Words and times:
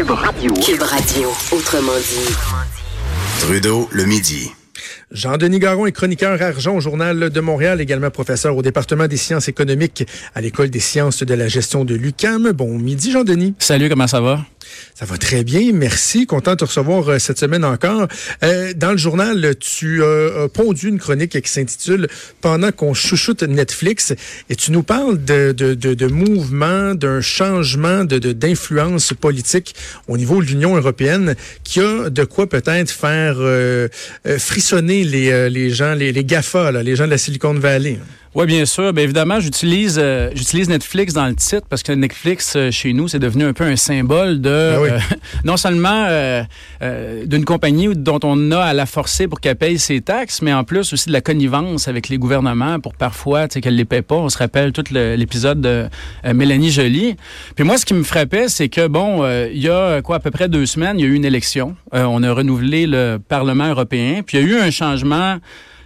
Cube 0.00 0.12
Radio. 0.12 0.54
Cube 0.54 0.82
Radio, 0.82 1.28
autrement 1.52 1.92
dit. 1.92 2.34
Trudeau, 3.40 3.86
le 3.92 4.06
midi. 4.06 4.50
Jean-Denis 5.10 5.58
Garon 5.58 5.84
est 5.84 5.92
chroniqueur 5.92 6.40
argent 6.40 6.74
au 6.74 6.80
Journal 6.80 7.28
de 7.28 7.40
Montréal, 7.40 7.82
également 7.82 8.08
professeur 8.08 8.56
au 8.56 8.62
département 8.62 9.08
des 9.08 9.18
sciences 9.18 9.48
économiques 9.48 10.06
à 10.34 10.40
l'École 10.40 10.70
des 10.70 10.80
sciences 10.80 11.22
de 11.22 11.34
la 11.34 11.48
gestion 11.48 11.84
de 11.84 11.94
l'UCAM. 11.94 12.52
Bon 12.52 12.78
midi, 12.78 13.12
Jean-Denis. 13.12 13.54
Salut, 13.58 13.90
comment 13.90 14.06
ça 14.06 14.22
va? 14.22 14.40
Ça 14.94 15.04
va 15.04 15.16
très 15.18 15.44
bien, 15.44 15.72
merci. 15.72 16.26
Content 16.26 16.52
de 16.52 16.56
te 16.56 16.64
recevoir 16.64 17.08
euh, 17.08 17.18
cette 17.18 17.38
semaine 17.38 17.64
encore. 17.64 18.06
Euh, 18.42 18.72
dans 18.74 18.92
le 18.92 18.96
journal, 18.96 19.54
tu 19.58 20.02
as 20.04 20.48
pondu 20.52 20.88
une 20.88 20.98
chronique 20.98 21.40
qui 21.40 21.50
s'intitule 21.50 22.08
Pendant 22.40 22.72
qu'on 22.72 22.94
chouchoute 22.94 23.42
Netflix 23.42 24.12
et 24.48 24.56
tu 24.56 24.72
nous 24.72 24.82
parles 24.82 25.22
de, 25.24 25.52
de, 25.52 26.06
mouvement, 26.06 26.94
d'un 26.94 27.20
changement 27.20 28.04
d'influence 28.04 29.12
politique 29.12 29.74
au 30.08 30.16
niveau 30.16 30.42
de 30.42 30.46
l'Union 30.46 30.76
européenne 30.76 31.34
qui 31.64 31.80
a 31.80 32.10
de 32.10 32.24
quoi 32.24 32.48
peut-être 32.48 32.90
faire 32.90 33.36
euh, 33.38 33.88
frissonner 34.38 35.04
les, 35.04 35.50
les 35.50 35.70
gens, 35.70 35.94
les, 35.94 36.12
GAFA, 36.24 36.72
les 36.82 36.96
gens 36.96 37.06
de 37.06 37.10
la 37.10 37.18
Silicon 37.18 37.54
Valley. 37.54 37.98
Oui, 38.32 38.46
bien 38.46 38.64
sûr. 38.64 38.92
Bien 38.92 39.02
évidemment, 39.02 39.40
j'utilise 39.40 39.98
euh, 40.00 40.30
j'utilise 40.34 40.68
Netflix 40.68 41.14
dans 41.14 41.26
le 41.26 41.34
titre 41.34 41.66
parce 41.68 41.82
que 41.82 41.90
Netflix 41.90 42.52
euh, 42.54 42.70
chez 42.70 42.92
nous, 42.92 43.08
c'est 43.08 43.18
devenu 43.18 43.42
un 43.42 43.52
peu 43.52 43.64
un 43.64 43.74
symbole 43.74 44.40
de 44.40 44.50
Ben 44.50 44.80
oui. 44.80 44.88
euh, 44.88 44.98
non 45.44 45.56
seulement 45.56 46.06
d'une 47.26 47.44
compagnie 47.44 47.88
dont 47.96 48.20
on 48.22 48.52
a 48.52 48.60
à 48.60 48.72
la 48.72 48.86
forcer 48.86 49.26
pour 49.26 49.40
qu'elle 49.40 49.56
paye 49.56 49.80
ses 49.80 50.00
taxes, 50.00 50.42
mais 50.42 50.52
en 50.52 50.62
plus 50.62 50.92
aussi 50.92 51.08
de 51.08 51.12
la 51.12 51.20
connivence 51.20 51.88
avec 51.88 52.08
les 52.08 52.18
gouvernements 52.18 52.78
pour 52.78 52.94
parfois 52.94 53.48
qu'elle 53.48 53.74
les 53.74 53.84
paie 53.84 54.02
pas. 54.02 54.14
On 54.14 54.28
se 54.28 54.38
rappelle 54.38 54.72
tout 54.72 54.84
l'épisode 54.92 55.60
de 55.60 55.88
Mélanie 56.32 56.70
Joly. 56.70 57.16
Puis 57.56 57.64
moi, 57.64 57.78
ce 57.78 57.84
qui 57.84 57.94
me 57.94 58.04
frappait, 58.04 58.48
c'est 58.48 58.68
que 58.68 58.86
bon, 58.86 59.26
il 59.46 59.58
y 59.58 59.68
a 59.68 60.02
quoi 60.02 60.16
à 60.16 60.20
peu 60.20 60.30
près 60.30 60.48
deux 60.48 60.66
semaines, 60.66 60.98
il 60.98 61.02
y 61.02 61.04
a 61.04 61.08
eu 61.08 61.14
une 61.14 61.24
élection. 61.24 61.74
On 61.92 62.22
a 62.22 62.32
renouvelé 62.32 62.86
le 62.86 63.18
Parlement 63.18 63.68
européen. 63.68 64.22
Puis 64.24 64.38
il 64.38 64.40
y 64.40 64.44
a 64.44 64.46
eu 64.46 64.60
un 64.60 64.70
changement 64.70 65.38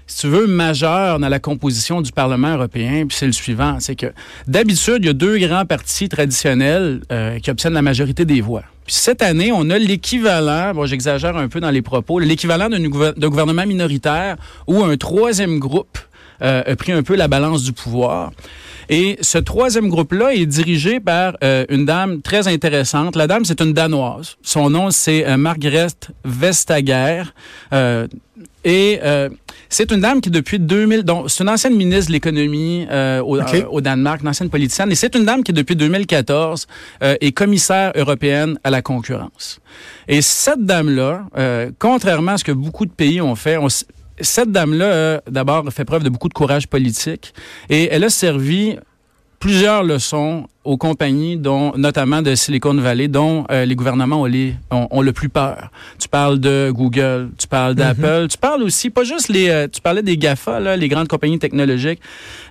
si 0.06 0.20
tu 0.20 0.28
veux, 0.28 0.46
majeur 0.46 1.18
dans 1.18 1.28
la 1.28 1.38
composition 1.38 2.02
du 2.02 2.12
Parlement 2.12 2.54
européen, 2.54 3.06
puis 3.06 3.16
c'est 3.16 3.26
le 3.26 3.32
suivant, 3.32 3.78
c'est 3.80 3.96
que 3.96 4.12
d'habitude, 4.46 4.98
il 5.00 5.06
y 5.06 5.08
a 5.08 5.14
deux 5.14 5.38
grands 5.38 5.64
partis 5.64 6.08
traditionnels 6.08 7.00
euh, 7.10 7.38
qui 7.38 7.50
obtiennent 7.50 7.72
la 7.72 7.82
majorité 7.82 8.24
des 8.24 8.40
voix. 8.40 8.64
Cette 8.86 9.22
année, 9.22 9.50
on 9.50 9.70
a 9.70 9.78
l'équivalent, 9.78 10.74
bon, 10.74 10.84
j'exagère 10.84 11.36
un 11.36 11.48
peu 11.48 11.60
dans 11.60 11.70
les 11.70 11.80
propos, 11.80 12.18
l'équivalent 12.18 12.68
d'un 12.68 13.28
gouvernement 13.28 13.66
minoritaire 13.66 14.36
où 14.66 14.84
un 14.84 14.96
troisième 14.98 15.58
groupe 15.58 15.98
euh, 16.42 16.62
a 16.66 16.76
pris 16.76 16.92
un 16.92 17.02
peu 17.02 17.16
la 17.16 17.28
balance 17.28 17.62
du 17.62 17.72
pouvoir. 17.72 18.32
Et 18.88 19.18
ce 19.20 19.38
troisième 19.38 19.88
groupe-là 19.88 20.34
est 20.34 20.46
dirigé 20.46 21.00
par 21.00 21.36
euh, 21.42 21.64
une 21.68 21.84
dame 21.84 22.22
très 22.22 22.48
intéressante. 22.48 23.16
La 23.16 23.26
dame, 23.26 23.44
c'est 23.44 23.60
une 23.60 23.72
Danoise. 23.72 24.36
Son 24.42 24.70
nom, 24.70 24.90
c'est 24.90 25.26
euh, 25.26 25.36
Margrethe 25.36 26.10
Vestager. 26.24 27.22
Euh, 27.72 28.06
et 28.64 28.98
euh, 29.02 29.28
c'est 29.68 29.90
une 29.92 30.00
dame 30.00 30.20
qui, 30.20 30.30
depuis 30.30 30.58
2000, 30.58 31.02
donc 31.02 31.30
c'est 31.30 31.42
une 31.42 31.50
ancienne 31.50 31.76
ministre 31.76 32.08
de 32.08 32.12
l'économie 32.12 32.86
euh, 32.90 33.20
au, 33.20 33.38
euh, 33.38 33.64
au 33.70 33.80
Danemark, 33.80 34.22
une 34.22 34.28
ancienne 34.28 34.50
politicienne, 34.50 34.90
et 34.90 34.94
c'est 34.94 35.14
une 35.14 35.24
dame 35.24 35.42
qui, 35.42 35.52
depuis 35.52 35.76
2014, 35.76 36.66
euh, 37.02 37.16
est 37.20 37.32
commissaire 37.32 37.92
européenne 37.94 38.58
à 38.64 38.70
la 38.70 38.82
concurrence. 38.82 39.60
Et 40.08 40.22
cette 40.22 40.64
dame-là, 40.64 41.26
euh, 41.36 41.70
contrairement 41.78 42.32
à 42.32 42.38
ce 42.38 42.44
que 42.44 42.52
beaucoup 42.52 42.86
de 42.86 42.92
pays 42.92 43.20
ont 43.20 43.34
fait, 43.34 43.56
on 43.56 43.68
cette 44.20 44.52
dame-là, 44.52 44.84
euh, 44.86 45.20
d'abord, 45.28 45.64
fait 45.72 45.84
preuve 45.84 46.02
de 46.02 46.08
beaucoup 46.08 46.28
de 46.28 46.34
courage 46.34 46.68
politique, 46.68 47.34
et 47.68 47.88
elle 47.90 48.04
a 48.04 48.10
servi 48.10 48.76
plusieurs 49.38 49.82
leçons 49.82 50.46
aux 50.64 50.76
compagnies, 50.76 51.36
dont 51.36 51.72
notamment 51.76 52.22
de 52.22 52.34
Silicon 52.34 52.74
Valley, 52.74 53.08
dont 53.08 53.44
euh, 53.50 53.64
les 53.64 53.74
gouvernements 53.74 54.22
ont, 54.22 54.24
les, 54.24 54.54
ont, 54.70 54.88
ont 54.90 55.02
le 55.02 55.12
plus 55.12 55.28
peur. 55.28 55.70
Tu 55.98 56.08
parles 56.08 56.40
de 56.40 56.70
Google, 56.74 57.30
tu 57.38 57.46
parles 57.46 57.74
d'Apple, 57.74 58.26
tu 58.30 58.38
parles 58.38 58.62
aussi, 58.62 58.90
pas 58.90 59.04
juste 59.04 59.28
les... 59.28 59.48
euh, 59.48 59.68
tu 59.70 59.80
parlais 59.80 60.02
des 60.02 60.16
GAFA, 60.16 60.60
là, 60.60 60.76
les 60.76 60.88
grandes 60.88 61.08
compagnies 61.08 61.38
technologiques, 61.38 62.00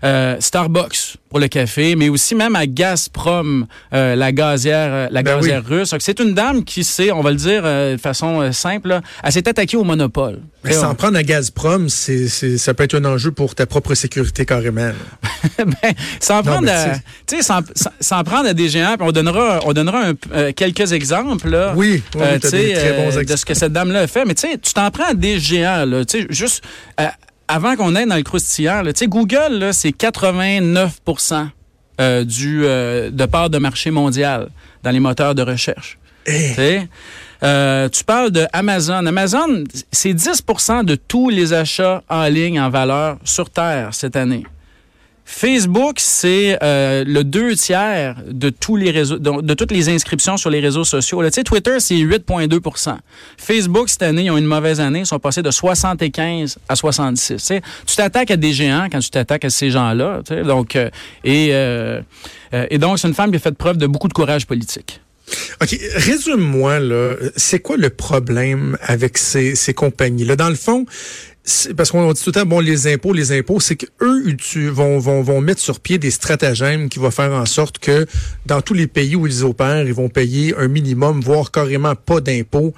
euh, 0.04 0.38
Starbucks 0.40 1.18
pour 1.30 1.40
le 1.40 1.48
café, 1.48 1.96
mais 1.96 2.10
aussi 2.10 2.36
même 2.36 2.56
à 2.56 2.68
Gazprom, 2.68 3.66
la 3.92 4.32
gazière, 4.32 5.10
la 5.10 5.24
Ben 5.24 5.38
gazière 5.38 5.66
russe. 5.66 5.96
C'est 5.98 6.20
une 6.20 6.36
dame 6.36 6.64
qui 6.64 6.84
s'est, 6.84 7.12
on 7.12 7.22
va 7.22 7.32
le 7.32 7.38
dire 7.38 7.64
de 7.64 7.98
façon 7.98 8.52
simple, 8.52 8.90
là, 8.90 9.02
elle 9.24 9.32
s'est 9.32 9.48
attaquée 9.50 9.76
au 9.76 9.84
monopole. 9.84 10.42
Mais 10.64 10.74
s'en 10.74 10.94
prendre 10.94 11.18
à 11.18 11.24
Gazprom, 11.24 11.90
c'est, 11.90 12.28
ça 12.28 12.74
peut 12.76 12.84
être 12.84 12.94
un 12.94 13.06
enjeu 13.06 13.32
pour 13.32 13.56
ta 13.56 13.66
propre 13.66 13.96
sécurité 13.96 14.46
carrément. 14.46 14.92
ben, 15.58 15.94
s'en 16.20 16.44
prendre 16.44 16.70
tu 17.26 17.42
sais, 17.42 17.54
s'en- 18.04 18.24
prendre 18.24 18.48
à 18.48 18.54
des 18.54 18.70
géants, 18.70 18.96
puis 18.98 19.08
on 19.08 19.12
donnera, 19.12 19.60
on 19.66 19.74
donnera 19.74 20.10
un- 20.10 20.14
euh, 20.34 20.52
quelques 20.56 20.92
exemples, 20.92 21.50
là. 21.50 21.74
Oui, 21.76 22.04
oui, 22.16 22.22
euh, 22.22 22.38
des 22.40 22.74
très 22.74 22.94
bons 22.94 23.02
euh, 23.04 23.08
exemples. 23.08 23.26
de 23.26 23.36
ce 23.36 23.46
que 23.46 23.54
cette 23.54 23.74
dame-là 23.74 24.02
a 24.02 24.08
fait. 24.08 24.26
Mais 24.26 24.36
tu 24.36 24.48
sais, 24.48 24.58
tu 24.58 24.74
t'en 24.74 24.90
prends 24.92 25.06
à 25.10 25.14
des 25.14 25.40
géants, 25.40 25.86
là. 25.86 26.04
Juste, 26.30 26.64
avant 27.48 27.76
qu'on 27.76 27.96
aille 27.96 28.08
dans 28.08 28.16
le 28.16 28.24
croustillant, 28.24 28.82
là, 28.82 28.92
Google, 29.08 29.54
là, 29.60 29.74
c'est 29.74 29.92
89 29.92 31.00
euh, 32.02 32.24
du, 32.24 32.62
de 32.62 33.26
part 33.26 33.50
de 33.50 33.58
marché 33.58 33.92
mondial 33.92 34.50
dans 34.84 34.92
les 34.92 35.00
moteurs 35.00 35.36
de 35.36 35.42
recherche. 35.42 35.98
Eh, 36.26 36.80
euh, 37.44 37.90
tu 37.90 38.04
parles 38.06 38.32
de 38.32 38.46
Amazon. 38.54 39.06
Amazon, 39.06 39.64
c'est 39.92 40.14
10% 40.14 40.84
de 40.86 40.96
tous 40.96 41.30
les 41.30 41.52
achats 41.54 42.02
en 42.10 42.24
ligne 42.28 42.60
en 42.62 42.70
valeur 42.70 43.18
sur 43.26 43.50
Terre 43.50 43.90
cette 43.92 44.16
année. 44.16 44.46
Facebook, 45.26 45.96
c'est 46.00 46.58
euh, 46.62 47.04
le 47.06 47.24
deux 47.24 47.56
tiers 47.56 48.16
de 48.28 48.50
tous 48.50 48.76
les 48.76 48.92
réseaux, 48.92 49.18
de, 49.18 49.54
toutes 49.54 49.72
les 49.72 49.90
inscriptions 49.90 50.38
sur 50.38 50.50
les 50.50 50.60
réseaux 50.60 50.84
sociaux. 50.84 51.22
Twitter, 51.46 51.80
c'est 51.80 51.96
8,2% 51.96 52.98
Facebook, 53.38 53.90
cette 53.90 54.04
année, 54.04 54.24
ils 54.24 54.32
ont 54.32 54.38
une 54.38 54.46
mauvaise 54.46 54.80
année. 54.80 55.00
Ils 55.00 55.06
sont 55.06 55.20
passés 55.20 55.42
de 55.42 55.52
75 55.52 56.58
à 56.68 56.76
66. 56.76 57.44
Tu 57.46 57.62
tu 57.86 57.96
t'attaques 57.96 58.32
à 58.32 58.38
des 58.38 58.54
géants 58.54 58.88
quand 58.92 59.00
tu 59.00 59.10
t'attaques 59.10 59.46
à 59.46 59.50
ces 59.50 59.70
gens-là. 59.70 60.22
Donc, 60.46 60.76
euh, 60.76 60.90
et, 61.24 61.50
euh, 61.52 62.02
et 62.70 62.78
donc, 62.78 63.00
c'est 63.00 63.08
une 63.08 63.14
femme 63.14 63.32
qui 63.32 63.38
a 63.38 63.40
fait 63.40 63.56
preuve 63.56 63.78
de 63.78 63.88
beaucoup 63.88 64.08
de 64.08 64.14
courage 64.14 64.46
politique. 64.46 65.00
OK, 65.62 65.80
résume-moi, 65.96 66.80
là, 66.80 67.16
c'est 67.36 67.60
quoi 67.60 67.78
le 67.78 67.90
problème 67.90 68.78
avec 68.82 69.18
ces, 69.18 69.74
compagnies-là? 69.74 70.36
Dans 70.36 70.50
le 70.50 70.56
fond, 70.56 70.86
parce 71.76 71.92
qu'on 71.92 72.12
dit 72.14 72.24
tout 72.24 72.30
le 72.30 72.34
temps, 72.34 72.46
bon, 72.46 72.62
les 72.62 72.88
impôts, 72.88 73.12
les 73.12 73.38
impôts, 73.38 73.60
c'est 73.60 73.76
qu'eux 73.76 74.24
vont, 74.72 74.98
vont, 74.98 75.22
vont 75.22 75.42
mettre 75.42 75.60
sur 75.60 75.82
pied 75.82 75.98
des 75.98 76.10
stratagèmes 76.10 76.88
qui 76.88 77.00
vont 77.00 77.12
faire 77.12 77.34
en 77.34 77.46
sorte 77.46 77.80
que 77.80 78.06
dans 78.46 78.62
tous 78.62 78.74
les 78.74 78.88
pays 78.88 79.18
où 79.18 79.28
ils 79.28 79.44
opèrent, 79.44 79.84
ils 79.86 79.94
vont 79.94 80.08
payer 80.08 80.56
un 80.58 80.70
minimum, 80.70 81.20
voire 81.20 81.52
carrément 81.52 81.96
pas 81.96 82.22
d'impôts 82.22 82.74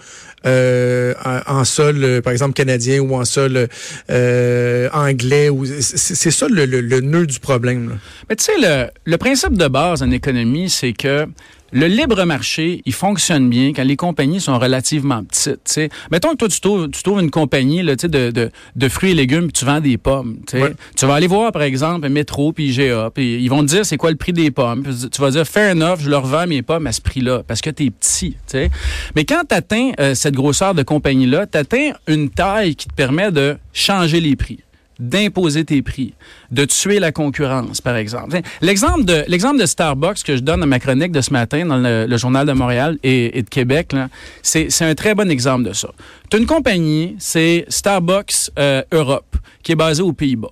euh, 0.48 1.14
en, 1.46 1.64
sol, 1.64 2.04
euh, 2.04 2.22
par 2.22 2.34
exemple, 2.34 2.54
canadien 2.54 3.02
ou 3.02 3.14
en 3.16 3.26
sol 3.26 3.68
euh, 4.10 4.90
anglais. 4.94 5.50
C'est 5.80 6.32
ça 6.32 6.48
le, 6.48 6.66
le, 6.66 6.82
le 6.82 7.02
nœud 7.02 7.28
du 7.28 7.40
problème. 7.40 7.90
là. 7.90 7.96
Mais 8.30 8.36
tu 8.36 8.46
sais, 8.46 8.54
le, 8.60 8.90
le 9.06 9.18
principe 9.18 9.54
de 9.54 9.68
base 9.68 10.02
en 10.02 10.10
économie, 10.10 10.72
c'est 10.72 10.94
que 10.94 11.28
le 11.76 11.88
libre 11.88 12.24
marché, 12.24 12.82
il 12.86 12.94
fonctionne 12.94 13.50
bien 13.50 13.74
quand 13.74 13.84
les 13.84 13.98
compagnies 13.98 14.40
sont 14.40 14.58
relativement 14.58 15.26
petites. 15.26 15.62
tu 15.66 15.74
sais. 15.74 15.90
Mettons 16.10 16.30
que 16.32 16.38
toi, 16.38 16.48
tu 16.48 16.62
trouves, 16.62 16.90
tu 16.90 17.04
trouves 17.04 17.20
une 17.20 17.30
compagnie 17.30 17.84
là, 17.84 17.98
tu 17.98 18.04
sais, 18.04 18.08
de, 18.08 18.32
de, 18.32 18.50
de 18.78 18.90
fruits 18.90 19.12
et 19.12 19.14
légumes, 19.14 19.48
puis 19.48 19.52
tu 19.52 19.66
vends 19.66 19.82
des 19.82 19.98
pommes. 19.98 20.38
tu 20.48 20.58
sais. 20.58 20.64
Ouais. 20.64 20.74
Tu 20.96 21.06
vas 21.06 21.16
aller 21.16 21.28
voir, 21.28 21.52
par 21.52 21.64
exemple, 21.64 22.08
Métro 22.08 22.54
puis 22.54 22.70
IGA, 22.70 23.12
puis 23.14 23.44
ils 23.44 23.50
vont 23.50 23.60
te 23.60 23.68
dire 23.68 23.86
c'est 23.86 23.98
quoi 23.98 24.10
le 24.10 24.16
prix 24.16 24.32
des 24.32 24.52
pommes. 24.52 24.84
Tu 25.12 25.22
vas 25.22 25.32
dire, 25.32 25.46
fair 25.46 25.76
enough, 25.76 26.00
je 26.00 26.10
leur 26.10 26.26
vends 26.26 26.48
mes 26.48 26.62
pommes 26.62 26.88
à 26.88 26.94
ce 26.94 27.02
prix-là, 27.02 27.44
parce 27.46 27.60
que 27.60 27.70
tu 27.70 27.88
es 27.88 27.90
petit. 27.90 28.32
tu 28.32 28.38
sais. 28.48 28.72
Mais 29.18 29.26
quand 29.26 29.42
tu 29.50 29.54
atteins 29.54 29.92
cette 30.14 30.36
grosseur 30.36 30.76
de 30.76 30.82
compagnie-là, 30.84 31.46
tu 31.46 31.58
atteins 31.58 31.92
une 32.08 32.30
taille 32.30 32.78
qui 32.78 32.88
te 32.88 32.94
permet 32.94 33.34
de 33.34 33.58
changer 33.74 34.22
les 34.22 34.38
prix 34.38 34.60
d'imposer 35.00 35.66
tes 35.66 35.82
prix, 35.82 36.14
de 36.52 36.66
tuer 36.66 37.00
la 37.00 37.12
concurrence, 37.12 37.82
par 37.82 37.96
exemple. 37.96 38.40
L'exemple 38.62 39.06
de, 39.06 39.66
Starbucks 39.66 40.24
que 40.24 40.36
je 40.36 40.42
donne 40.42 40.62
dans 40.62 40.68
ma 40.68 40.80
chronique 40.80 41.12
de 41.12 41.22
ce 41.22 41.32
matin 41.32 41.66
dans 41.66 41.78
le, 41.78 42.18
Journal 42.18 42.48
de 42.48 42.54
Montréal 42.54 42.98
et, 43.04 43.42
de 43.42 43.50
Québec, 43.50 43.94
c'est, 44.42 44.70
un 44.82 44.96
très 44.96 45.16
bon 45.16 45.30
exemple 45.30 45.68
de 45.68 45.74
ça. 45.74 45.90
Tu 46.30 46.38
une 46.38 46.46
compagnie, 46.46 47.16
c'est 47.20 47.66
Starbucks 47.68 48.52
euh, 48.58 48.82
Europe, 48.92 49.36
qui 49.64 49.74
est 49.74 49.76
basée 49.76 50.02
aux 50.02 50.14
Pays-Bas. 50.14 50.52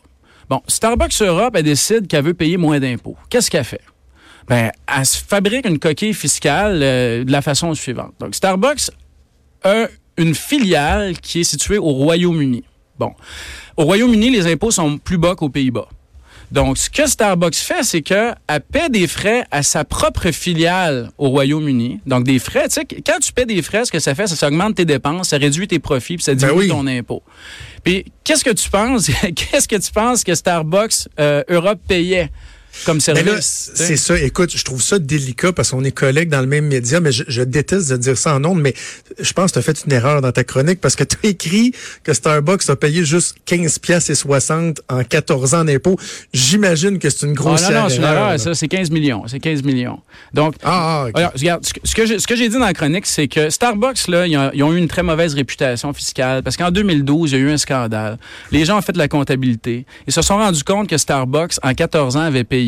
Bon, 0.50 0.62
Starbucks 0.68 1.22
Europe, 1.22 1.56
elle 1.56 1.64
décide 1.64 2.08
qu'elle 2.08 2.26
veut 2.26 2.34
payer 2.34 2.58
moins 2.58 2.80
d'impôts. 2.80 3.16
Qu'est-ce 3.30 3.50
qu'elle 3.50 3.64
fait? 3.64 3.82
Ben, 4.48 4.72
elle 4.94 5.06
se 5.06 5.18
fabrique 5.18 5.66
une 5.66 5.80
coquille 5.80 6.14
fiscale 6.14 6.80
euh, 6.84 7.24
de 7.24 7.32
la 7.32 7.42
façon 7.42 7.74
suivante. 7.74 8.14
Donc, 8.20 8.36
Starbucks 8.36 8.92
a 9.64 9.88
une 10.18 10.36
filiale 10.36 11.18
qui 11.20 11.42
est 11.42 11.44
située 11.46 11.78
au 11.78 11.92
Royaume-Uni. 11.92 12.64
Bon. 13.00 13.14
Au 13.78 13.86
Royaume-Uni, 13.86 14.30
les 14.30 14.52
impôts 14.52 14.72
sont 14.72 14.98
plus 14.98 15.18
bas 15.18 15.36
qu'aux 15.36 15.50
Pays-Bas. 15.50 15.88
Donc, 16.52 16.78
ce 16.78 16.88
que 16.88 17.08
Starbucks 17.08 17.56
fait, 17.56 17.82
c'est 17.82 18.04
qu'elle 18.04 18.36
paie 18.72 18.88
des 18.90 19.08
frais 19.08 19.44
à 19.50 19.64
sa 19.64 19.84
propre 19.84 20.30
filiale 20.30 21.10
au 21.18 21.30
Royaume-Uni. 21.30 22.02
Donc, 22.06 22.26
des 22.26 22.38
frais, 22.38 22.68
tu 22.68 22.76
sais, 22.76 22.86
quand 22.86 23.18
tu 23.20 23.34
paies 23.34 23.48
des 23.48 23.64
frais, 23.64 23.86
ce 23.86 23.92
que 23.92 23.98
ça 23.98 24.14
fait, 24.14 24.28
c'est 24.28 24.36
que 24.36 24.40
ça 24.40 24.50
augmente 24.50 24.76
tes 24.76 24.86
dépenses, 24.86 25.30
ça 25.30 25.38
réduit 25.38 25.68
tes 25.68 25.80
profits, 25.80 26.18
puis 26.18 26.24
ça 26.24 26.36
diminue 26.36 26.60
oui. 26.60 26.68
ton 26.68 26.86
impôt. 26.86 27.24
Puis, 27.84 28.06
qu'est-ce 28.24 28.44
que 28.44 28.52
tu 28.52 28.70
penses? 28.70 29.10
qu'est-ce 29.36 29.68
que 29.68 29.78
tu 29.78 29.92
penses 29.92 30.24
que 30.24 30.36
Starbucks 30.36 31.08
euh, 31.20 31.44
Europe 31.50 31.80
payait? 31.88 32.30
Comme 32.86 33.00
service. 33.00 33.72
c'est 33.76 33.98
ça. 33.98 34.18
Écoute, 34.20 34.56
je 34.56 34.64
trouve 34.64 34.82
ça 34.82 35.00
délicat 35.00 35.52
parce 35.54 35.72
qu'on 35.72 35.84
est 35.84 35.92
collègues 35.92 36.30
dans 36.30 36.42
le 36.42 36.48
même 36.48 36.66
média, 36.68 37.00
mais 37.00 37.12
je, 37.12 37.24
je 37.28 37.42
déteste 37.44 37.90
de 37.92 37.98
dire 37.98 38.18
ça 38.18 38.36
en 38.36 38.44
ondes, 38.46 38.62
mais 38.62 38.74
je 39.20 39.32
pense 39.34 39.52
que 39.52 39.54
tu 39.54 39.60
as 39.60 39.62
fait 39.62 39.84
une 39.86 39.92
erreur 39.94 40.22
dans 40.22 40.32
ta 40.32 40.44
chronique 40.44 40.82
parce 40.82 40.96
que 40.96 41.04
tu 41.04 41.18
as 41.24 41.28
écrit 41.30 41.74
que 42.04 42.14
Starbucks 42.14 42.70
a 42.70 42.76
payé 42.76 43.06
juste 43.06 43.36
15 43.46 43.80
pièces 43.80 44.10
et 44.10 44.16
60 44.16 44.82
en 44.90 45.04
14 45.04 45.54
ans 45.54 45.64
d'impôts. 45.66 45.98
J'imagine 46.34 47.00
que 47.00 47.10
c'est 47.10 47.26
une 47.26 47.32
Ah, 47.34 47.36
grosse 47.36 47.62
non, 47.70 47.82
non, 47.84 47.90
c'est 47.90 47.98
une 47.98 48.04
erreur, 48.04 48.40
ça, 48.40 48.54
c'est 48.56 48.68
15 48.68 48.90
millions. 48.92 49.24
C'est 49.28 49.40
15 49.40 49.64
millions. 49.64 50.00
Donc, 50.34 50.56
Ah, 50.64 51.06
ah. 51.06 51.10
Alors, 51.14 51.32
regarde, 51.36 51.66
ce 51.66 51.74
que- 51.96 52.20
ce 52.20 52.28
que 52.28 52.36
j'ai 52.36 52.50
dit 52.50 52.56
dans 52.56 52.66
la 52.66 52.74
chronique, 52.74 53.06
c'est 53.06 53.28
que 53.28 53.50
Starbucks, 53.50 54.08
là, 54.08 54.26
ils 54.28 54.38
ont, 54.38 54.52
ils 54.54 54.64
ont 54.64 54.74
eu 54.74 54.78
une 54.78 54.88
très 54.88 55.04
mauvaise 55.04 55.34
réputation 55.36 55.94
fiscale 55.94 56.42
parce 56.44 56.58
qu'en 56.58 56.72
2012, 56.72 57.32
il 57.32 57.38
y 57.38 57.38
a 57.38 57.44
eu 57.44 57.52
un 57.52 57.58
scandale. 57.58 58.18
Les 58.52 58.66
gens 58.66 58.78
ont 58.78 58.82
fait 58.82 58.94
de 58.94 58.98
la 58.98 59.08
comptabilité. 59.08 59.86
Ils 60.08 60.14
se 60.14 60.22
sont 60.22 60.38
rendus 60.38 60.64
compte 60.64 60.90
que 60.90 60.98
Starbucks, 60.98 61.54
en 61.62 61.74
14 61.74 62.16
ans, 62.18 62.22
avait 62.22 62.44
payé 62.44 62.63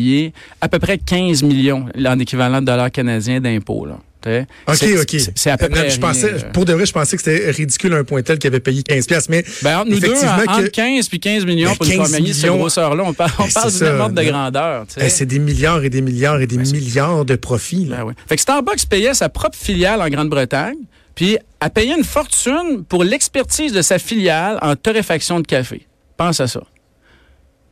à 0.60 0.68
peu 0.68 0.78
près 0.78 0.98
15 0.98 1.42
millions 1.42 1.86
en 2.06 2.18
équivalent 2.18 2.60
de 2.60 2.66
dollars 2.66 2.90
canadiens 2.90 3.40
d'impôts. 3.40 3.86
là. 3.86 3.98
OK, 4.26 4.42
OK. 4.66 5.06
c'est- 5.08 5.30
C'est 5.36 5.50
à 5.50 5.56
peu 5.56 5.66
Non, 5.68 5.76
près. 5.76 5.88
je 5.90 6.00
pensais, 6.00 6.26
rien, 6.26 6.36
là. 6.38 6.44
pour 6.52 6.64
de 6.64 6.72
vrai, 6.72 6.84
je 6.84 6.92
pensais 6.92 7.16
que 7.16 7.22
c'était 7.22 7.48
ridicule 7.48 7.92
un 7.94 8.02
point 8.02 8.22
tel 8.22 8.40
qu'il 8.40 8.48
avait 8.48 8.58
payé 8.58 8.82
15 8.82 9.06
pièces, 9.06 9.28
mais 9.28 9.44
Ben, 9.62 9.78
entre 9.78 9.90
nous 9.90 10.00
deux, 10.00 10.06
effectivement 10.08 10.32
en- 10.34 10.44
que- 10.46 10.50
entre 10.62 10.70
15 10.72 11.08
puis 11.08 11.20
15 11.20 11.44
millions 11.46 11.70
Ben, 11.70 11.76
pour 11.76 11.86
une 11.86 11.92
15 11.98 12.06
compagnie 12.10 12.32
de 12.32 12.36
millions. 12.36 12.56
grosseur-là, 12.56 13.04
on 13.06 13.14
parle, 13.14 13.30
on 13.38 13.44
Ben, 13.44 13.50
parle 13.54 13.70
c'est 13.70 13.78
du 13.78 13.84
même 13.84 13.96
ça, 13.98 14.02
ordre 14.02 14.14
de 14.16 14.20
là. 14.22 14.28
grandeur. 14.28 14.86
eh, 15.00 15.08
c'est 15.10 15.26
des 15.26 15.38
milliards 15.38 15.84
et 15.84 15.90
des 15.90 16.00
milliards 16.00 16.40
et 16.40 16.48
des 16.48 16.58
milliards 16.58 17.24
de 17.24 17.36
profits. 17.36 17.84
là. 17.84 17.98
Ben 17.98 18.04
oui. 18.06 18.14
Fait 18.28 18.34
que 18.34 18.42
Starbucks 18.42 18.86
payait 18.90 19.14
sa 19.14 19.28
propre 19.28 19.56
filiale 19.56 20.02
en 20.02 20.08
Grande-Bretagne, 20.08 20.74
puis 21.14 21.38
a 21.60 21.70
payé 21.70 21.94
une 21.96 22.02
fortune 22.04 22.84
pour 22.88 23.04
l'expertise 23.04 23.72
de 23.72 23.80
sa 23.82 24.00
filiale 24.00 24.58
en 24.60 24.74
torréfaction 24.74 25.38
de 25.38 25.46
café. 25.46 25.86
Pense 26.16 26.40
à 26.40 26.48
ça. 26.48 26.62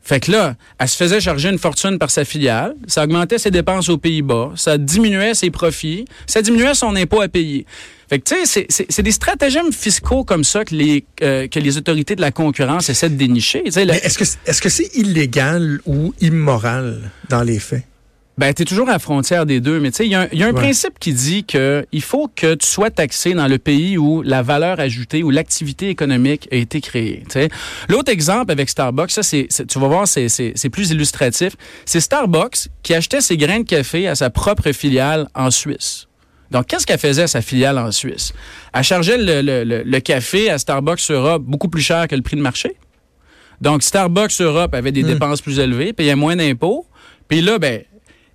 Fait 0.06 0.20
que 0.20 0.30
là, 0.30 0.54
elle 0.78 0.88
se 0.88 0.96
faisait 0.96 1.18
charger 1.20 1.48
une 1.48 1.58
fortune 1.58 1.98
par 1.98 2.10
sa 2.10 2.26
filiale, 2.26 2.74
ça 2.86 3.04
augmentait 3.04 3.38
ses 3.38 3.50
dépenses 3.50 3.88
aux 3.88 3.96
Pays-Bas, 3.96 4.52
ça 4.54 4.76
diminuait 4.76 5.32
ses 5.34 5.50
profits, 5.50 6.04
ça 6.26 6.42
diminuait 6.42 6.74
son 6.74 6.94
impôt 6.94 7.22
à 7.22 7.28
payer. 7.28 7.64
Fait 8.10 8.18
que, 8.18 8.24
tu 8.34 8.44
sais, 8.46 8.66
c'est- 8.68 9.02
des 9.02 9.10
stratagèmes 9.12 9.72
fiscaux 9.72 10.22
comme 10.22 10.44
ça 10.44 10.66
que 10.66 10.74
les, 10.74 11.06
euh, 11.22 11.48
que 11.48 11.58
les 11.58 11.78
autorités 11.78 12.16
de 12.16 12.20
la 12.20 12.30
concurrence 12.32 12.90
essaient 12.90 13.08
de 13.08 13.16
dénicher. 13.16 13.62
Que 14.18 14.24
est-ce 14.50 14.60
que 14.60 14.68
c'est 14.68 14.94
illégal 14.94 15.80
ou 15.86 16.12
immoral 16.20 17.10
dans 17.30 17.42
les 17.42 17.58
faits? 17.58 17.84
Ben, 18.36 18.52
tu 18.52 18.62
es 18.62 18.64
toujours 18.64 18.88
à 18.88 18.92
la 18.92 18.98
frontière 18.98 19.46
des 19.46 19.60
deux, 19.60 19.78
mais 19.78 19.92
tu 19.92 19.98
sais, 19.98 20.06
il 20.06 20.10
y 20.10 20.16
a 20.16 20.22
un, 20.22 20.28
y 20.32 20.42
a 20.42 20.46
un 20.46 20.52
Ouais. 20.52 20.60
principe 20.60 20.98
qui 20.98 21.12
dit 21.12 21.44
que 21.44 21.86
il 21.92 22.02
faut 22.02 22.28
que 22.34 22.54
tu 22.56 22.66
sois 22.66 22.90
taxé 22.90 23.32
dans 23.32 23.46
le 23.46 23.58
pays 23.58 23.96
où 23.96 24.22
la 24.22 24.42
valeur 24.42 24.80
ajoutée, 24.80 25.22
où 25.22 25.30
l'activité 25.30 25.88
économique 25.88 26.48
a 26.50 26.56
été 26.56 26.80
créée. 26.80 27.22
tu 27.26 27.32
sais. 27.34 27.48
L'autre 27.88 28.10
exemple 28.10 28.50
avec 28.50 28.68
Starbucks, 28.68 29.12
ça, 29.12 29.22
c'est, 29.22 29.46
tu 29.68 29.78
vas 29.78 29.86
voir, 29.86 30.08
c'est, 30.08 30.28
c'est, 30.28 30.52
c'est 30.56 30.68
plus 30.68 30.90
illustratif. 30.90 31.52
C'est 31.86 32.00
Starbucks 32.00 32.68
qui 32.82 32.92
achetait 32.94 33.20
ses 33.20 33.36
grains 33.36 33.60
de 33.60 33.66
café 33.66 34.08
à 34.08 34.16
sa 34.16 34.30
propre 34.30 34.72
filiale 34.72 35.28
en 35.36 35.52
Suisse. 35.52 36.08
Donc, 36.50 36.66
qu'est-ce 36.66 36.86
qu'elle 36.86 36.98
faisait, 36.98 37.28
sa 37.28 37.40
filiale 37.40 37.78
en 37.78 37.92
Suisse? 37.92 38.32
Elle 38.72 38.82
chargeait 38.82 39.16
le, 39.16 39.42
le- 39.42 39.62
le- 39.64 39.82
le 39.84 40.00
café 40.00 40.50
à 40.50 40.58
Starbucks 40.58 41.08
Europe 41.10 41.42
beaucoup 41.44 41.68
plus 41.68 41.82
cher 41.82 42.08
que 42.08 42.16
le 42.16 42.22
prix 42.22 42.36
de 42.36 42.42
marché. 42.42 42.76
Donc, 43.60 43.84
Starbucks 43.84 44.40
Europe 44.40 44.74
avait 44.74 44.92
des 44.92 45.04
dépenses 45.04 45.40
plus 45.40 45.60
élevées, 45.60 45.92
payait 45.92 46.16
moins 46.16 46.34
d'impôts. 46.34 46.86
Puis 47.28 47.40
là, 47.40 47.58
ben, 47.58 47.82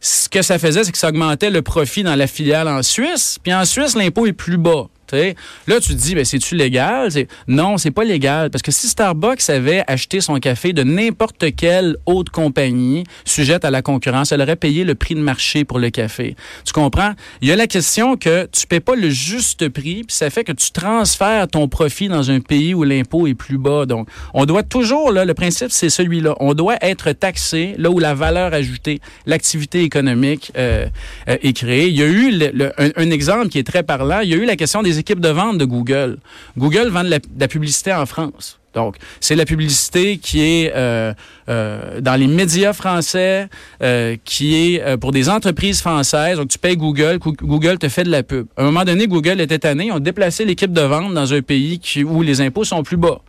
ce 0.01 0.29
que 0.29 0.41
ça 0.41 0.59
faisait, 0.59 0.83
c'est 0.83 0.91
que 0.91 0.97
ça 0.97 1.09
augmentait 1.09 1.49
le 1.49 1.61
profit 1.61 2.03
dans 2.03 2.15
la 2.15 2.27
filiale 2.27 2.67
en 2.67 2.83
Suisse. 2.83 3.37
Puis 3.43 3.53
en 3.53 3.65
Suisse, 3.65 3.95
l'impôt 3.95 4.25
est 4.25 4.33
plus 4.33 4.57
bas. 4.57 4.87
Là, 5.13 5.79
tu 5.79 5.89
te 5.89 5.93
dis, 5.93 6.15
ben, 6.15 6.25
c'est-tu 6.25 6.55
légal? 6.55 7.09
Non, 7.47 7.77
c'est 7.77 7.91
pas 7.91 8.03
légal. 8.03 8.49
Parce 8.49 8.61
que 8.61 8.71
si 8.71 8.87
Starbucks 8.87 9.49
avait 9.49 9.83
acheté 9.87 10.21
son 10.21 10.39
café 10.39 10.73
de 10.73 10.83
n'importe 10.83 11.55
quelle 11.55 11.97
autre 12.05 12.31
compagnie 12.31 13.03
sujette 13.25 13.65
à 13.65 13.71
la 13.71 13.81
concurrence, 13.81 14.31
elle 14.31 14.41
aurait 14.41 14.55
payé 14.55 14.83
le 14.83 14.95
prix 14.95 15.15
de 15.15 15.21
marché 15.21 15.63
pour 15.63 15.79
le 15.79 15.89
café. 15.89 16.35
Tu 16.65 16.73
comprends? 16.73 17.13
Il 17.41 17.47
y 17.47 17.51
a 17.51 17.55
la 17.55 17.67
question 17.67 18.17
que 18.17 18.47
tu 18.51 18.67
paies 18.67 18.79
pas 18.79 18.95
le 18.95 19.09
juste 19.09 19.69
prix, 19.69 20.03
puis 20.03 20.15
ça 20.15 20.29
fait 20.29 20.43
que 20.43 20.51
tu 20.51 20.71
transfères 20.71 21.47
ton 21.47 21.67
profit 21.67 22.07
dans 22.07 22.31
un 22.31 22.39
pays 22.39 22.73
où 22.73 22.83
l'impôt 22.83 23.27
est 23.27 23.33
plus 23.33 23.57
bas. 23.57 23.85
Donc, 23.85 24.07
on 24.33 24.45
doit 24.45 24.63
toujours, 24.63 25.11
là, 25.11 25.25
le 25.25 25.33
principe, 25.33 25.71
c'est 25.71 25.89
celui-là. 25.89 26.35
On 26.39 26.53
doit 26.53 26.77
être 26.81 27.11
taxé 27.11 27.75
là 27.77 27.89
où 27.89 27.99
la 27.99 28.13
valeur 28.13 28.53
ajoutée, 28.53 28.99
l'activité 29.25 29.83
économique 29.83 30.51
euh, 30.57 30.87
euh, 31.27 31.37
est 31.41 31.53
créée. 31.53 31.87
Il 31.87 31.97
y 31.97 32.03
a 32.03 32.07
eu 32.07 32.31
un, 32.77 32.89
un 32.95 33.11
exemple 33.11 33.49
qui 33.49 33.59
est 33.59 33.63
très 33.63 33.83
parlant. 33.83 34.19
Il 34.19 34.29
y 34.29 34.33
a 34.33 34.37
eu 34.37 34.45
la 34.45 34.55
question 34.55 34.83
des 34.83 34.98
équipes 34.99 35.19
de 35.19 35.29
vente 35.29 35.57
de 35.57 35.65
Google. 35.65 36.17
Google 36.57 36.89
vend 36.89 37.03
de 37.03 37.09
la, 37.39 37.47
publicité 37.47 37.93
en 37.93 38.05
France. 38.05 38.59
Donc, 38.75 38.97
c'est 39.19 39.35
la 39.35 39.45
publicité 39.45 40.19
qui 40.19 40.41
est 40.41 40.71
euh, 40.75 41.11
euh, 41.49 42.01
dans 42.01 42.15
les 42.15 42.27
médias 42.27 42.73
français, 42.73 43.49
euh, 43.81 44.15
qui 44.23 44.55
est 44.75 44.97
pour 44.97 45.11
des 45.11 45.27
entreprises 45.27 45.81
françaises. 45.81 46.37
Donc, 46.37 46.49
tu 46.49 46.59
payes 46.59 46.77
Google, 46.77 47.17
Goo- 47.17 47.35
Google 47.41 47.79
te 47.79 47.89
fait 47.89 48.03
de 48.03 48.11
la 48.11 48.21
pub. 48.21 48.45
À 48.55 48.61
un 48.61 48.65
moment 48.65 48.83
donné, 48.83 49.07
Google 49.07 49.41
était 49.41 49.57
tanné, 49.57 49.87
ils 49.87 49.91
ont 49.91 49.99
déplacé 49.99 50.45
l'équipe 50.45 50.71
de 50.71 50.81
vente 50.81 51.13
dans 51.15 51.33
un 51.33 51.41
pays 51.41 51.81
où 52.05 52.21
les 52.21 52.41
impôts 52.41 52.63
sont 52.63 52.83
plus 52.83 52.97
bas. 52.97 53.19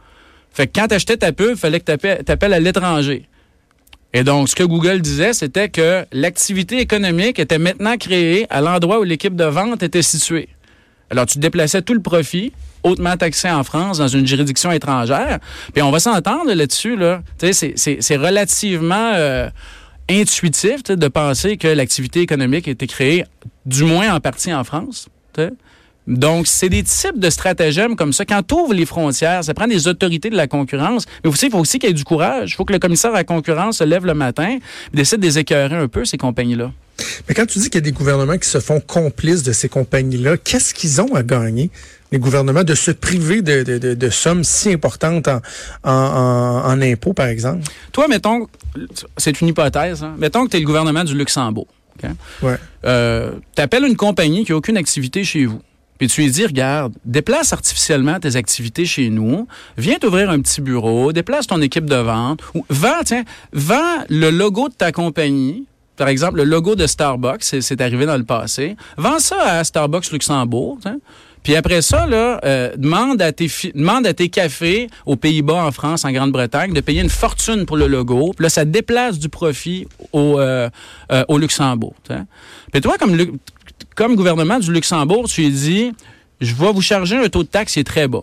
Fait 0.53 0.67
que 0.67 0.73
quand 0.79 0.89
tu 0.89 0.95
achetais 0.95 1.17
ta 1.17 1.33
pub, 1.33 1.51
il 1.53 1.57
fallait 1.57 1.81
que 1.81 1.91
tu 1.97 2.33
appelles 2.33 2.53
à 2.53 2.61
l'étranger. 2.61 3.27
Et 4.13 4.25
donc, 4.25 4.49
ce 4.49 4.57
que 4.57 4.65
Google 4.65 5.01
disait, 5.01 5.33
c'était 5.33 5.69
que 5.69 6.05
l'activité 6.13 6.79
économique 6.81 7.39
était 7.39 7.59
maintenant 7.59 7.97
créée 7.97 8.47
à 8.51 8.61
l'endroit 8.61 8.99
où 9.01 9.05
l'équipe 9.05 9.37
de 9.37 9.45
vente 9.45 9.83
était 9.85 10.03
située. 10.03 10.49
Alors, 11.11 11.27
tu 11.27 11.39
déplaçais 11.39 11.83
tout 11.83 11.95
le 11.95 12.01
profit, 12.01 12.53
hautement 12.83 13.17
taxé 13.17 13.51
en 13.51 13.65
France, 13.65 13.99
dans 13.99 14.09
une 14.09 14.27
juridiction 14.27 14.71
étrangère. 14.71 15.39
Puis 15.75 15.83
on 15.83 15.91
va 15.91 15.99
s'entendre 16.01 16.53
là-dessus, 16.53 16.97
là. 16.97 17.23
C'est- 17.39 18.17
relativement 18.17 19.13
euh, 19.15 19.49
intuitif 20.09 20.83
de 20.85 21.09
penser 21.09 21.57
que 21.57 21.69
l'activité 21.69 22.21
économique 22.21 22.69
a 22.69 22.71
été 22.71 22.87
créée, 22.87 23.25
du 23.67 23.85
moins 23.85 24.15
en 24.15 24.21
partie 24.21 24.53
en 24.53 24.65
France. 24.65 25.09
Donc, 26.07 26.47
c'est 26.47 26.69
des 26.69 26.83
types 26.83 27.19
de 27.19 27.31
stratagèmes 27.31 27.95
comme 27.95 28.13
ça. 28.13 28.25
Quand 28.25 28.43
tu 28.43 28.55
ouvres 28.55 28.75
les 28.75 28.87
frontières, 28.87 29.45
ça 29.45 29.55
prend 29.55 29.67
des 29.69 29.87
autorités 29.87 30.31
de 30.31 30.37
la 30.37 30.49
concurrence. 30.49 31.07
Mais 31.23 31.31
aussi, 31.31 31.47
il 31.47 31.53
faut 31.53 31.59
aussi 31.59 31.79
qu'il 31.79 31.89
y 31.89 31.93
ait 31.93 31.95
du 31.95 32.05
courage. 32.05 32.53
Il 32.53 32.55
faut 32.57 32.65
que 32.65 32.73
le 32.73 32.79
commissaire 32.79 33.13
à 33.13 33.19
la 33.19 33.25
concurrence 33.25 33.79
se 33.79 33.85
lève 33.85 34.05
le 34.07 34.15
matin 34.15 34.59
et 34.59 34.61
décide 34.97 35.21
de 35.21 35.27
les 35.27 35.39
un 35.73 35.89
peu, 35.89 36.05
ces 36.05 36.17
compagnies-là. 36.17 36.73
Mais 37.29 37.35
quand 37.35 37.47
tu 37.47 37.59
dis 37.59 37.65
qu'il 37.71 37.77
y 37.77 37.79
a 37.79 37.81
des 37.83 37.93
gouvernements 37.93 38.39
qui 38.39 38.49
se 38.49 38.61
font 38.61 38.81
complices 38.81 39.43
de 39.43 39.53
ces 39.53 39.69
compagnies-là, 39.69 40.37
qu'est-ce 40.37 40.75
qu'ils 40.75 41.01
ont 41.01 41.15
à 41.15 41.23
gagner, 41.23 41.71
les 42.13 42.19
gouvernements, 42.19 42.65
de 42.65 42.75
se 42.75 42.91
priver 42.91 43.41
de, 43.43 43.63
de- 43.63 43.79
de- 43.79 43.95
de 43.95 44.11
sommes 44.11 44.43
si 44.45 44.73
importantes 44.73 45.29
en, 45.29 45.41
en, 45.85 45.93
en- 45.93 46.65
en 46.71 46.83
impôts, 46.83 47.13
par 47.13 47.27
exemple? 47.27 47.63
Toi, 47.93 48.09
mettons, 48.09 48.49
c'est 49.17 49.41
une 49.41 49.49
hypothèse, 49.49 50.03
hein? 50.03 50.15
mettons 50.19 50.45
que 50.47 50.51
tu 50.51 50.57
es 50.57 50.61
le 50.61 50.67
gouvernement 50.67 51.05
du 51.05 51.17
Luxembourg. 51.17 51.67
Ouais. 52.43 52.57
Euh, 52.87 53.33
tu 53.55 53.61
appelles 53.63 53.85
une 53.85 53.97
compagnie 53.97 54.45
qui 54.45 54.53
n'a 54.53 54.57
aucune 54.59 54.77
activité 54.79 55.23
chez 55.23 55.45
vous. 55.45 55.61
Puis 55.99 56.09
tu 56.09 56.23
lui 56.23 56.31
dis, 56.31 56.47
regarde, 56.47 56.95
déplace 57.05 57.53
artificiellement 57.53 58.19
tes 58.19 58.37
activités 58.37 58.87
chez 58.87 59.11
nous, 59.11 59.47
viens 59.77 59.99
t'ouvrir 59.99 60.31
un 60.31 60.41
petit 60.41 60.63
bureau, 60.63 61.13
déplace 61.13 61.47
ton 61.47 61.61
équipe 61.61 61.85
de 61.85 61.97
vente, 61.97 62.41
ou 62.55 62.65
vends, 62.71 63.03
tiens, 63.05 63.25
vends 63.53 63.99
le 64.09 64.31
logo 64.31 64.71
de 64.71 64.75
ta 64.75 64.93
compagnie, 64.93 65.67
par 66.01 66.09
exemple, 66.09 66.39
le 66.39 66.45
logo 66.45 66.77
de 66.77 66.87
Starbucks, 66.87 67.45
c'est- 67.45 67.79
arrivé 67.83 68.07
dans 68.07 68.17
le 68.17 68.25
passé, 68.25 68.75
vends 68.97 69.19
ça 69.19 69.37
à 69.39 69.65
Starbucks 69.65 70.11
Luxembourg. 70.13 70.79
Puis 71.43 71.55
après 71.57 71.83
ça, 71.83 72.07
là, 72.07 72.41
euh, 72.43 72.75
demande, 72.75 73.21
à 73.21 73.33
tes 73.33 73.49
à 74.07 74.15
tes 74.15 74.31
cafés 74.31 74.89
aux 75.05 75.17
Pays-Bas, 75.17 75.63
en 75.63 75.73
France, 75.73 76.07
en 76.07 76.11
Grande-Bretagne, 76.13 76.73
de 76.73 76.81
payer 76.81 77.03
une 77.03 77.11
fortune 77.11 77.67
pour 77.67 77.77
le 77.77 77.87
logo. 77.87 78.33
Puis 78.35 78.45
là, 78.45 78.49
ça 78.49 78.65
déplace 78.65 79.19
du 79.19 79.29
profit 79.29 79.87
au, 80.15 80.41
euh, 80.41 80.71
euh, 81.13 81.23
au 81.29 81.37
Luxembourg. 81.37 81.95
Puis 82.73 82.81
toi, 82.81 82.97
comme, 82.97 83.15
comme 83.95 84.17
gouvernement 84.17 84.59
du 84.59 84.73
Luxembourg, 84.73 85.29
tu 85.29 85.43
lui 85.43 85.51
dis, 85.51 85.93
je 86.41 86.55
vais 86.55 86.73
vous 86.73 86.81
charger 86.81 87.19
un 87.19 87.29
taux 87.29 87.43
de 87.43 87.49
taxe 87.49 87.75
qui 87.75 87.81
est 87.81 87.85
très 87.85 88.09
bas. 88.09 88.23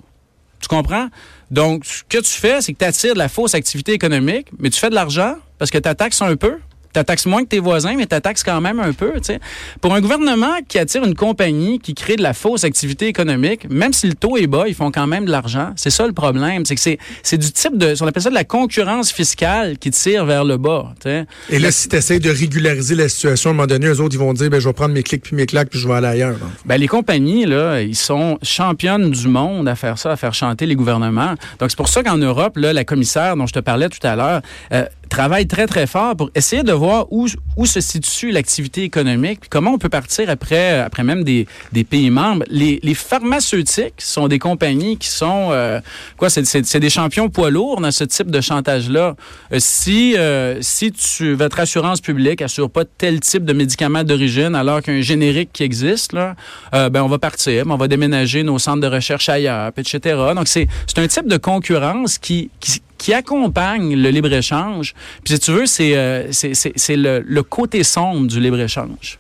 Tu 0.62 0.68
comprends? 0.68 1.10
Donc, 1.52 1.86
ce 1.86 2.02
que 2.10 2.18
tu 2.18 2.32
fais, 2.32 2.60
c'est 2.62 2.74
que 2.74 2.80
tu 2.80 2.86
attires 2.86 3.14
de 3.14 3.20
la 3.20 3.30
fausse 3.30 3.54
activité 3.54 3.94
économique, 3.94 4.48
mais 4.58 4.72
tu 4.72 4.80
fais 4.80 4.90
de 4.90 4.96
l'argent 4.96 5.36
parce 5.60 5.70
que 5.70 5.78
tu 5.78 5.96
taxes 5.96 6.24
un 6.24 6.36
peu. 6.36 6.56
Tu 6.94 7.04
taxes 7.04 7.26
moins 7.26 7.44
que 7.44 7.50
tes 7.50 7.60
voisins, 7.60 7.96
mais 7.96 8.06
tu 8.06 8.20
taxes 8.20 8.44
quand 8.44 8.62
même 8.62 8.80
un 8.80 8.94
peu. 8.94 9.14
tu 9.16 9.24
sais. 9.24 9.40
Pour 9.82 9.94
un 9.94 10.02
gouvernement 10.02 10.56
qui 10.68 10.80
attire 10.80 11.04
une 11.04 11.16
compagnie 11.16 11.80
qui 11.80 11.94
crée 11.94 12.16
de 12.16 12.24
la 12.24 12.34
fausse 12.34 12.64
activité 12.64 13.08
économique, 13.08 13.70
même 13.70 13.94
si 13.94 14.08
le 14.08 14.14
taux 14.14 14.38
est 14.38 14.48
bas, 14.48 14.66
ils 14.68 14.76
font 14.76 14.92
quand 14.92 15.08
même 15.08 15.26
de 15.26 15.32
l'argent. 15.32 15.74
C'est 15.76 15.90
ça 15.90 16.06
le 16.08 16.14
problème. 16.14 16.66
C'est 16.66 16.76
que 16.76 16.82
c'est, 16.82 17.38
du 17.38 17.52
type 17.52 17.78
de. 17.78 17.94
On 18.02 18.08
appelle 18.08 18.24
ça 18.24 18.30
de 18.30 18.36
la 18.36 18.44
concurrence 18.44 19.12
fiscale 19.12 19.78
qui 19.78 19.92
tire 19.92 20.26
vers 20.26 20.44
le 20.44 20.58
bas. 20.58 20.94
tu 21.02 21.10
sais. 21.10 21.26
Et 21.50 21.60
là, 21.60 21.72
si 21.72 21.90
tu 21.90 21.96
essaies 21.96 22.20
de 22.20 22.30
régulariser 22.30 22.96
la 22.96 23.10
situation, 23.10 23.50
à 23.50 23.54
un 23.54 23.56
moment 23.56 23.68
donné, 23.68 23.88
eux 23.88 24.02
autres, 24.02 24.16
ils 24.16 24.20
vont 24.20 24.34
dire, 24.34 24.50
ben, 24.50 24.60
je 24.60 24.68
vais 24.68 24.74
prendre 24.74 24.94
mes 24.94 25.04
clics 25.04 25.22
puis 25.22 25.36
mes 25.36 25.46
claques 25.46 25.70
puis 25.70 25.80
je 25.80 25.88
vais 25.88 25.96
aller 25.96 26.08
ailleurs. 26.08 26.38
Ben, 26.66 26.78
les 26.78 26.88
compagnies, 26.88 27.46
là, 27.46 27.82
ils 27.82 27.96
sont 27.96 28.38
championnes 28.42 29.12
du 29.12 29.28
monde 29.28 29.68
à 29.68 29.76
faire 29.76 29.98
ça, 29.98 30.12
à 30.12 30.16
faire 30.16 30.34
chanter 30.34 30.66
les 30.66 30.76
gouvernements. 30.76 31.36
Donc, 31.60 31.70
c'est 31.70 31.78
pour 31.78 31.90
ça 31.90 32.04
qu'en 32.04 32.18
Europe, 32.18 32.58
là, 32.58 32.74
la 32.74 32.84
commissaire 32.84 33.36
dont 33.36 33.48
je 33.48 33.54
te 33.54 33.60
parlais 33.60 33.90
tout 33.90 34.06
à 34.06 34.16
l'heure, 34.16 34.42
euh, 34.72 34.86
travaille 35.08 35.48
très, 35.48 35.68
très 35.68 35.88
fort 35.88 36.16
pour 36.16 36.30
essayer 36.36 36.64
de 36.64 36.72
voir 36.72 37.08
où, 37.12 37.28
où 37.56 37.66
se 37.66 37.82
situe 37.82 38.32
l'activité 38.32 38.84
économique, 38.84 39.42
puis 39.42 39.50
comment 39.50 39.72
on 39.72 39.78
peut 39.78 39.90
partir 39.90 40.30
après, 40.30 40.80
après 40.80 41.04
même 41.04 41.24
des, 41.24 41.48
des 41.72 41.84
pays 41.84 42.10
membres. 42.10 42.44
Les, 42.50 42.80
les 42.84 42.94
pharmaceutiques 42.94 43.96
sont 44.00 44.28
des 44.28 44.40
compagnies 44.40 44.98
qui 44.98 45.10
sont, 45.10 45.50
euh, 45.52 45.80
quoi, 46.18 46.30
c'est 46.30 46.80
des 46.80 46.90
champions 46.90 47.30
poids 47.30 47.50
lourds 47.50 47.82
dans 47.82 47.92
ce 47.92 48.04
type 48.04 48.32
de 48.32 48.42
chantage-là. 48.42 49.16
Euh, 49.54 49.58
si, 49.60 50.16
euh, 50.18 50.58
si 50.62 50.92
tu, 50.92 51.34
votre 51.34 51.60
assurance 51.60 52.02
publique 52.02 52.42
assure 52.42 52.70
pas 52.70 52.84
tel 52.86 53.20
type 53.20 53.46
de 53.46 53.54
médicament 53.54 54.04
d'origine 54.04 54.56
alors 54.56 54.82
qu'un 54.82 55.02
générique 55.02 55.50
qui 55.54 55.64
existe, 55.64 56.14
là, 56.14 56.36
ben 56.72 57.02
on 57.02 57.08
va 57.08 57.18
partir, 57.18 57.66
on 57.68 57.76
va 57.76 57.88
déménager 57.88 58.44
nos 58.44 58.60
centres 58.60 58.82
de 58.82 58.88
recherche 58.88 59.30
ailleurs, 59.30 59.72
etc. 59.78 60.00
Donc, 60.36 60.48
c'est 60.48 60.68
un 60.98 61.08
type 61.08 61.28
de 61.28 61.38
concurrence 61.38 62.18
qui, 62.18 62.50
qui, 62.60 62.82
qui 62.98 63.14
accompagne 63.14 63.96
le 63.96 64.10
libre-échange. 64.10 64.94
Puis 65.24 65.36
si 65.36 65.40
tu 65.40 65.52
veux, 65.52 65.66
c'est 65.66 65.96
euh, 65.96 66.32
le, 66.90 67.20
le 67.20 67.44
côté 67.44 67.84
sombre 67.84 68.28
du 68.28 68.40
libre-échange. 68.40 69.20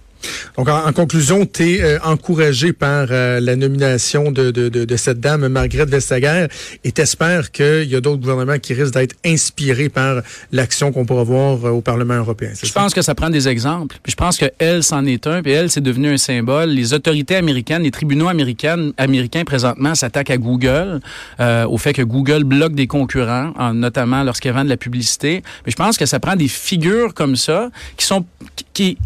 Donc, 0.57 0.69
en, 0.69 0.91
conclusion, 0.93 1.45
tu 1.45 1.75
es 1.75 1.81
euh, 1.81 1.99
encouragé 2.03 2.73
par 2.73 3.07
euh, 3.11 3.39
la 3.39 3.55
nomination 3.55 4.31
de, 4.31 4.51
de, 4.51 4.69
de, 4.69 4.95
cette 4.95 5.19
dame, 5.19 5.47
Margrethe 5.47 5.89
Vestager, 5.89 6.47
et 6.83 6.91
t'espères 6.91 7.51
qu'il 7.51 7.83
y 7.83 7.95
a 7.95 8.01
d'autres 8.01 8.21
gouvernements 8.21 8.57
qui 8.57 8.73
risquent 8.73 8.93
d'être 8.93 9.15
inspirés 9.25 9.89
par 9.89 10.21
l'action 10.51 10.91
qu'on 10.91 11.05
pourra 11.05 11.23
voir 11.23 11.65
euh, 11.65 11.69
au 11.69 11.81
Parlement 11.81 12.15
européen. 12.15 12.51
Je 12.61 12.71
pense 12.71 12.93
que 12.93 13.01
ça 13.01 13.13
prend 13.13 13.29
des 13.29 13.47
exemples. 13.47 13.97
Puis 14.01 14.11
je 14.11 14.15
pense 14.15 14.37
qu'elle, 14.37 14.83
c'en 14.83 15.05
est 15.05 15.27
un, 15.27 15.41
puis 15.41 15.51
elle, 15.51 15.69
c'est 15.69 15.81
devenu 15.81 16.13
un 16.13 16.17
symbole. 16.17 16.69
Les 16.69 16.93
autorités 16.93 17.35
américaines, 17.35 17.83
les 17.83 17.91
tribunaux 17.91 18.27
américains, 18.27 18.91
américains 18.97 19.43
présentement 19.43 19.93
s'attaquent 19.95 20.31
à 20.31 20.37
Google, 20.37 20.99
au 21.39 21.77
fait 21.77 21.93
que 21.93 22.01
Google 22.01 22.43
bloque 22.43 22.73
des 22.73 22.87
concurrents, 22.87 23.53
notamment 23.73 24.23
lorsqu'ils 24.23 24.51
vendent 24.51 24.65
de 24.65 24.69
la 24.69 24.77
publicité. 24.77 25.43
Mais 25.65 25.71
je 25.71 25.75
pense 25.75 25.97
que 25.97 26.05
ça 26.05 26.19
prend 26.19 26.35
des 26.35 26.47
figures 26.47 27.13
comme 27.13 27.35
ça 27.35 27.69
qui 27.95 28.05
sont 28.05 28.25
qui, 28.73 28.97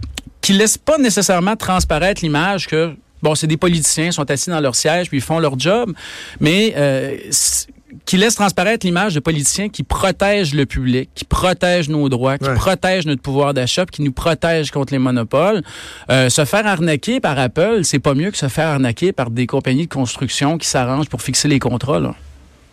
qui 0.52 0.58
laissent 0.58 0.78
pas 0.78 0.98
nécessairement 0.98 1.56
transparaître 1.56 2.22
l'image 2.22 2.68
que 2.68 2.94
bon, 3.22 3.36
c'est 3.36 3.48
des 3.48 3.56
politiciens, 3.56 4.12
sont 4.12 4.30
assis 4.30 4.50
dans 4.50 4.60
leur 4.60 4.76
siège 4.76 5.08
puis 5.08 5.20
ils 5.20 5.24
font 5.24 5.40
leur 5.40 5.58
job, 5.58 5.94
mais 6.42 6.74
euh, 6.76 7.16
qui 8.04 8.18
laissent 8.18 8.36
transparaître 8.36 8.86
l'image 8.86 9.16
de 9.16 9.22
politiciens 9.22 9.70
qui 9.70 9.84
protègent 9.84 10.54
le 10.54 10.66
public, 10.66 11.10
qui 11.16 11.24
protègent 11.24 11.88
nos 11.88 12.10
droits, 12.10 12.38
qui 12.38 12.50
protègent 12.50 13.06
notre 13.06 13.22
pouvoir 13.22 13.54
d'achat, 13.54 13.86
qui 13.86 14.02
nous 14.02 14.12
protègent 14.12 14.72
contre 14.72 14.92
les 14.92 15.00
monopoles. 15.00 15.62
Euh, 16.10 16.28
se 16.28 16.44
faire 16.44 16.68
arnaquer 16.68 17.22
par 17.22 17.40
Apple, 17.40 17.82
c'est 17.84 18.00
pas 18.00 18.14
mieux 18.14 18.32
que 18.32 18.38
se 18.38 18.50
faire 18.50 18.68
arnaquer 18.68 19.14
par 19.14 19.30
des 19.30 19.48
compagnies 19.48 19.88
de 19.88 19.94
construction 19.94 20.58
qui 20.58 20.68
s'arrangent 20.68 21.10
pour 21.10 21.22
fixer 21.22 21.48
les 21.48 21.60
contrats. 21.60 22.02
Là. 22.02 22.14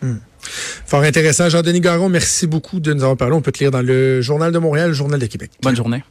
Hmm. 0.01 0.17
Fort 0.41 1.03
intéressant. 1.03 1.47
Jean-Denis 1.47 1.79
Garon, 1.79 2.09
merci 2.09 2.45
beaucoup 2.45 2.81
de 2.81 2.93
nous 2.93 3.03
avoir 3.03 3.15
parlé. 3.15 3.35
On 3.35 3.41
peut 3.41 3.53
te 3.53 3.59
lire 3.59 3.71
dans 3.71 3.81
le 3.81 4.21
Journal 4.21 4.51
de 4.51 4.57
Montréal, 4.57 4.89
le 4.89 4.93
Journal 4.93 5.19
de 5.19 5.25
Québec. 5.27 5.51
Bonne 5.61 5.77
journée. 5.77 6.03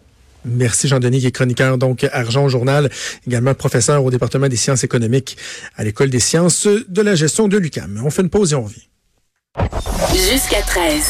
Merci 0.48 0.88
Jean-Denis, 0.88 1.20
qui 1.20 1.26
est 1.26 1.32
chroniqueur 1.32 1.78
donc 1.78 2.06
Argent 2.12 2.48
Journal, 2.48 2.90
également 3.26 3.54
professeur 3.54 4.04
au 4.04 4.10
département 4.10 4.48
des 4.48 4.56
sciences 4.56 4.84
économiques 4.84 5.36
à 5.76 5.84
l'École 5.84 6.10
des 6.10 6.20
sciences 6.20 6.66
de 6.66 7.02
la 7.02 7.14
gestion 7.14 7.48
de 7.48 7.56
l'UCAM. 7.58 8.00
On 8.04 8.10
fait 8.10 8.22
une 8.22 8.30
pause 8.30 8.52
et 8.52 8.56
on 8.56 8.64
revient. 8.64 8.88
Jusqu'à 10.12 10.62
13. 10.62 11.02